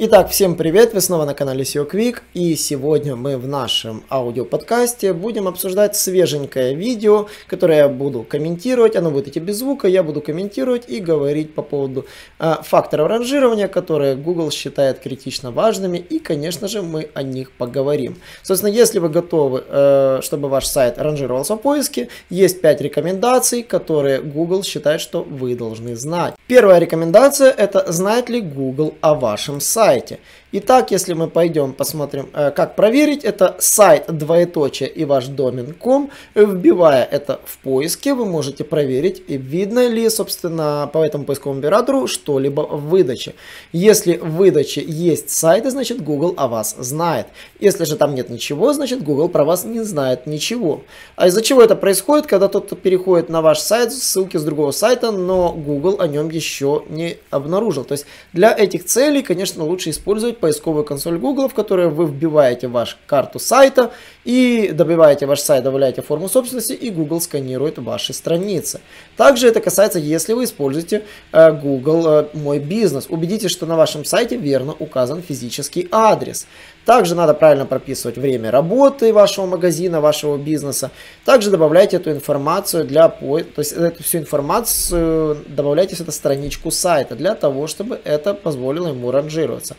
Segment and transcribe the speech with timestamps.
[0.00, 5.12] Итак, всем привет, вы снова на канале SEO Quick и сегодня мы в нашем аудиоподкасте
[5.12, 10.20] будем обсуждать свеженькое видео, которое я буду комментировать, оно будет идти без звука, я буду
[10.20, 12.06] комментировать и говорить по поводу
[12.38, 18.18] э, факторов ранжирования, которые Google считает критично важными и, конечно же, мы о них поговорим.
[18.44, 24.20] Собственно, если вы готовы, э, чтобы ваш сайт ранжировался в поиске, есть 5 рекомендаций, которые
[24.20, 26.34] Google считает, что вы должны знать.
[26.46, 30.18] Первая рекомендация это знает ли Google о вашем сайте сайте.
[30.50, 36.10] Итак, если мы пойдем посмотрим, э, как проверить, это сайт двоеточие и ваш домен.com.
[36.34, 42.62] Вбивая это в поиске, вы можете проверить, видно ли, собственно, по этому поисковому оператору что-либо
[42.62, 43.34] в выдаче.
[43.72, 47.26] Если в выдаче есть сайты, значит Google о вас знает.
[47.60, 50.80] Если же там нет ничего, значит Google про вас не знает ничего.
[51.16, 55.12] А из-за чего это происходит, когда тот переходит на ваш сайт, ссылки с другого сайта,
[55.12, 57.84] но Google о нем еще не обнаружил.
[57.84, 62.66] То есть для этих целей, конечно, лучше использовать поисковую консоль Google, в которой вы вбиваете
[62.68, 63.92] вашу карту сайта
[64.24, 68.80] и добиваете ваш сайт, добавляете форму собственности и Google сканирует ваши страницы.
[69.16, 73.06] Также это касается, если вы используете э, Google э, Мой бизнес.
[73.08, 76.46] Убедитесь, что на вашем сайте верно указан физический адрес.
[76.88, 80.90] Также надо правильно прописывать время работы вашего магазина, вашего бизнеса.
[81.26, 87.14] Также добавляйте эту информацию для то есть эту всю информацию добавляйте в эту страничку сайта
[87.14, 89.76] для того, чтобы это позволило ему ранжироваться.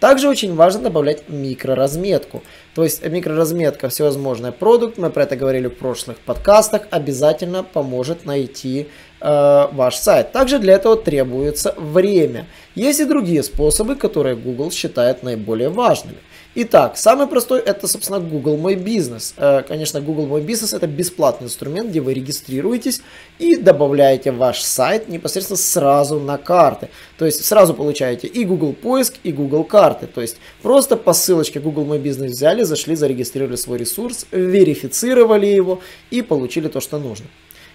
[0.00, 2.42] Также очень важно добавлять микроразметку.
[2.74, 8.88] То есть микроразметка всевозможный продукт, мы про это говорили в прошлых подкастах, обязательно поможет найти
[9.20, 10.32] ваш сайт.
[10.32, 12.46] Также для этого требуется время.
[12.74, 16.18] Есть и другие способы, которые Google считает наиболее важными.
[16.60, 19.34] Итак, самый простой это, собственно, Google Мой Бизнес.
[19.36, 23.02] Э, конечно, Google Мой Бизнес это бесплатный инструмент, где вы регистрируетесь
[23.38, 26.88] и добавляете ваш сайт непосредственно сразу на карты.
[27.16, 30.08] То есть сразу получаете и Google Поиск, и Google Карты.
[30.08, 35.80] То есть просто по ссылочке Google Мой Бизнес взяли, зашли, зарегистрировали свой ресурс, верифицировали его
[36.10, 37.26] и получили то, что нужно.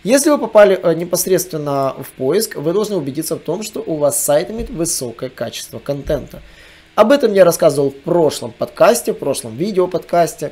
[0.03, 4.21] Если вы попали э, непосредственно в поиск, вы должны убедиться в том, что у вас
[4.21, 6.41] сайт имеет высокое качество контента.
[6.95, 10.51] Об этом я рассказывал в прошлом подкасте, в прошлом видео подкасте,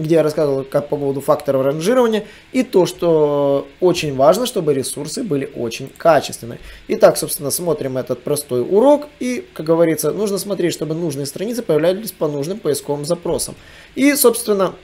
[0.00, 5.22] где я рассказывал как по поводу факторов ранжирования и то, что очень важно, чтобы ресурсы
[5.22, 6.58] были очень качественные.
[6.88, 12.10] Итак, собственно, смотрим этот простой урок и, как говорится, нужно смотреть, чтобы нужные страницы появлялись
[12.10, 13.54] по нужным поисковым запросам.
[13.94, 14.74] И, собственно,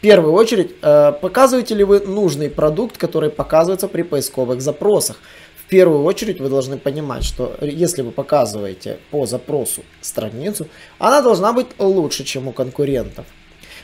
[0.00, 5.18] в первую очередь, э, показываете ли вы нужный продукт, который показывается при поисковых запросах
[5.70, 10.66] первую очередь вы должны понимать, что если вы показываете по запросу страницу,
[10.98, 13.24] она должна быть лучше, чем у конкурентов.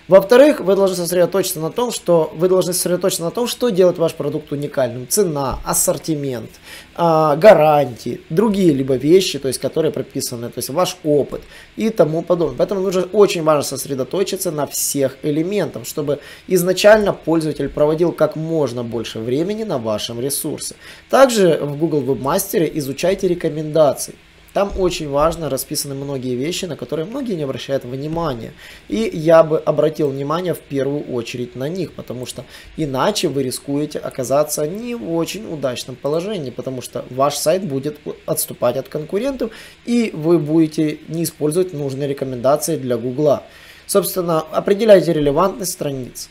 [0.09, 4.15] Во-вторых, вы должны сосредоточиться на том, что вы должны сосредоточиться на том, что делает ваш
[4.15, 5.09] продукт уникальным.
[5.09, 6.51] Цена, ассортимент,
[6.95, 11.43] а, гарантии, другие либо вещи, то есть, которые прописаны, то есть ваш опыт
[11.75, 12.57] и тому подобное.
[12.57, 19.19] Поэтому нужно очень важно сосредоточиться на всех элементах, чтобы изначально пользователь проводил как можно больше
[19.19, 20.77] времени на вашем ресурсе.
[21.11, 24.15] Также в Google Webmaster изучайте рекомендации.
[24.57, 28.55] Там очень важно расписаны многие вещи, на которые многие не обращают внимания.
[28.89, 32.47] И я бы обратил внимание в первую очередь на них, потому что
[32.79, 38.79] иначе вы рискуете оказаться не в очень удачном положении, потому что ваш сайт будет отступать
[38.79, 39.51] от конкурентов,
[39.85, 43.43] и вы будете не использовать нужные рекомендации для Гугла.
[43.87, 46.31] Собственно, определяйте релевантность страниц.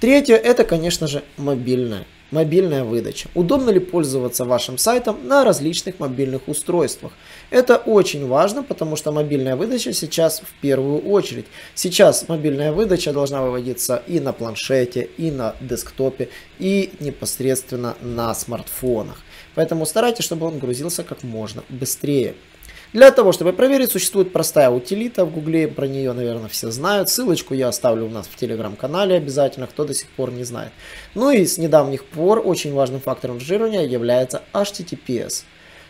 [0.00, 2.06] Третье, это, конечно же, мобильная.
[2.30, 3.30] Мобильная выдача.
[3.34, 7.12] Удобно ли пользоваться вашим сайтом на различных мобильных устройствах?
[7.48, 11.46] Это очень важно, потому что мобильная выдача сейчас в первую очередь.
[11.74, 16.28] Сейчас мобильная выдача должна выводиться и на планшете, и на десктопе,
[16.58, 19.16] и непосредственно на смартфонах.
[19.54, 22.34] Поэтому старайтесь, чтобы он грузился как можно быстрее.
[22.94, 27.10] Для того, чтобы проверить, существует простая утилита в Гугле, про нее, наверное, все знают.
[27.10, 30.72] Ссылочку я оставлю у нас в телеграм-канале обязательно, кто до сих пор не знает.
[31.14, 35.44] Ну и с недавних пор очень важным фактором ранжирования является HTTPS.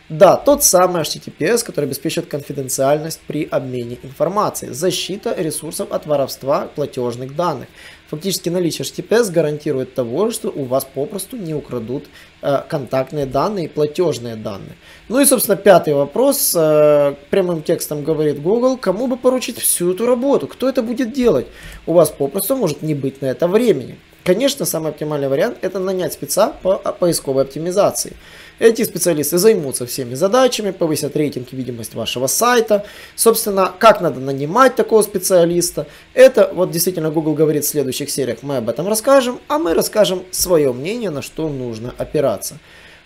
[0.09, 7.35] Да, тот самый HTTPS, который обеспечивает конфиденциальность при обмене информацией, защита ресурсов от воровства платежных
[7.35, 7.67] данных.
[8.09, 12.05] Фактически наличие HTTPS гарантирует того, что у вас попросту не украдут
[12.41, 14.75] э, контактные данные и платежные данные.
[15.09, 16.55] Ну и, собственно, пятый вопрос.
[16.57, 20.47] Э, прямым текстом говорит Google, кому бы поручить всю эту работу?
[20.47, 21.45] Кто это будет делать?
[21.85, 23.99] У вас попросту может не быть на это времени.
[24.29, 28.13] Конечно, самый оптимальный вариант– это нанять спеца по поисковой оптимизации.
[28.59, 32.85] Эти специалисты займутся всеми задачами, повысят рейтинг и видимость вашего сайта.
[33.15, 38.57] Собственно, как надо нанимать такого специалиста, это вот действительно Google говорит в следующих сериях, мы
[38.57, 42.59] об этом расскажем, а мы расскажем свое мнение, на что нужно опираться.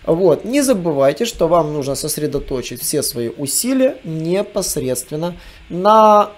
[0.04, 0.44] Вот.
[0.44, 5.36] Не забывайте, что вам нужно сосредоточить все свои усилия непосредственно
[5.70, 6.32] на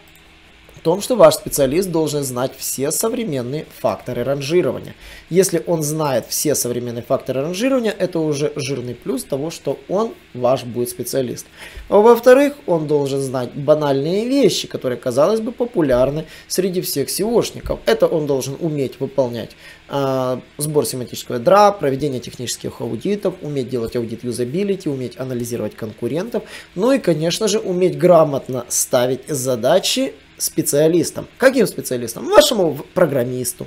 [0.86, 4.94] том, что ваш специалист должен знать все современные факторы ранжирования.
[5.30, 10.62] Если он знает все современные факторы ранжирования, это уже жирный плюс того, что он ваш
[10.62, 11.46] будет специалист.
[11.88, 17.80] Во-вторых, он должен знать банальные вещи, которые, казалось бы, популярны среди всех SEOшников.
[17.84, 19.56] Это он должен уметь выполнять
[19.88, 26.44] э, сбор семантического ядра, проведение технических аудитов, уметь делать аудит юзабилити, уметь анализировать конкурентов,
[26.76, 31.26] ну и, конечно же, уметь грамотно ставить задачи специалистам.
[31.38, 32.26] Каким специалистам?
[32.28, 33.66] Вашему программисту,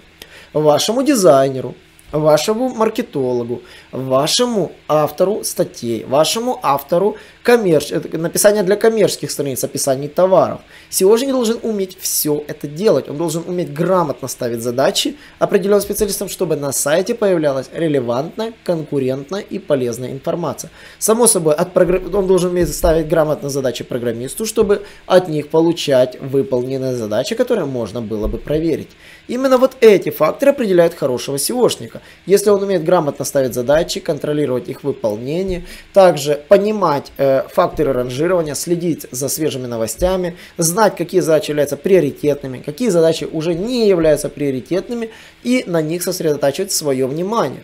[0.53, 1.75] вашему дизайнеру,
[2.11, 3.61] вашему маркетологу,
[3.91, 7.89] вашему автору статей, вашему автору коммерч...
[8.11, 10.61] написания для коммерческих страниц, описаний товаров.
[10.91, 13.09] SEOшник должен уметь все это делать.
[13.09, 19.59] Он должен уметь грамотно ставить задачи определенным специалистам, чтобы на сайте появлялась релевантная, конкурентная и
[19.59, 20.69] полезная информация.
[20.99, 22.01] Само собой, от прогр...
[22.15, 28.01] он должен уметь ставить грамотно задачи программисту, чтобы от них получать выполненные задачи, которые можно
[28.01, 28.89] было бы проверить.
[29.27, 31.98] Именно вот эти факторы определяют хорошего SEOшника.
[32.25, 39.07] Если он умеет грамотно ставить задачи, контролировать их выполнение, также понимать э, факторы ранжирования, следить
[39.11, 45.09] за свежими новостями, знать, какие задачи являются приоритетными, какие задачи уже не являются приоритетными
[45.43, 47.63] и на них сосредотачивать свое внимание.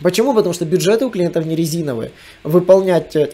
[0.00, 0.34] Почему?
[0.34, 2.12] Потому что бюджеты у клиентов не резиновые.
[2.42, 3.30] Выполнять э,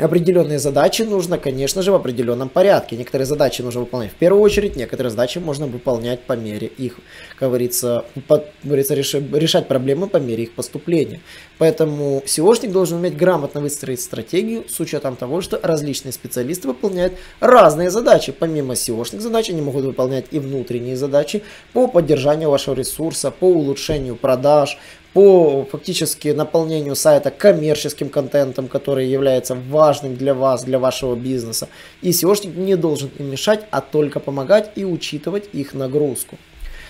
[0.00, 2.96] Определенные задачи нужно, конечно же, в определенном порядке.
[2.96, 7.00] Некоторые задачи нужно выполнять в первую очередь, некоторые задачи можно выполнять по мере их,
[7.36, 11.20] как говорится, по, говорится решать проблемы по мере их поступления.
[11.58, 17.90] Поэтому SEOшник должен уметь грамотно выстроить стратегию с учетом того, что различные специалисты выполняют разные
[17.90, 18.30] задачи.
[18.30, 21.42] Помимо SEOшных задач, они могут выполнять и внутренние задачи
[21.72, 24.78] по поддержанию вашего ресурса, по улучшению продаж,
[25.18, 31.68] по фактически наполнению сайта коммерческим контентом, который является важным для вас, для вашего бизнеса.
[32.02, 36.38] И SEOшник не должен им мешать, а только помогать и учитывать их нагрузку.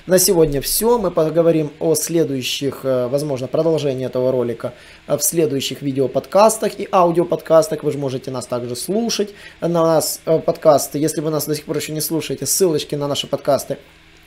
[0.04, 0.98] На сегодня все.
[0.98, 4.74] Мы поговорим о следующих, э, возможно, продолжении этого ролика
[5.06, 7.82] э, в следующих видеоподкастах и аудиоподкастах.
[7.82, 9.30] Вы же можете нас также слушать
[9.62, 10.98] на нас э, подкасты.
[10.98, 13.78] Если вы нас до сих пор еще не слушаете, ссылочки на наши подкасты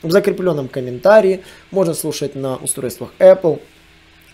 [0.01, 1.43] в закрепленном комментарии.
[1.69, 3.59] Можно слушать на устройствах Apple,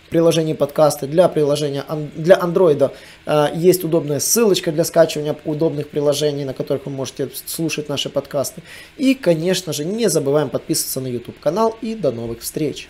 [0.08, 1.06] приложении подкасты.
[1.06, 1.84] Для приложения
[2.16, 2.90] для Android
[3.26, 8.62] э, есть удобная ссылочка для скачивания удобных приложений, на которых вы можете слушать наши подкасты.
[8.96, 12.88] И, конечно же, не забываем подписываться на YouTube канал и до новых встреч.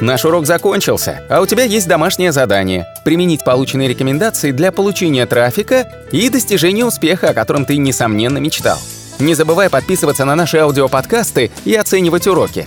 [0.00, 6.06] Наш урок закончился, а у тебя есть домашнее задание– применить полученные рекомендации для получения трафика
[6.10, 8.78] и достижения успеха, о котором ты, несомненно, мечтал.
[9.18, 12.66] Не забывай подписываться на наши аудиоподкасты и оценивать уроки.